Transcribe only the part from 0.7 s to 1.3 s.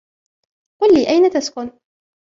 قل لي أين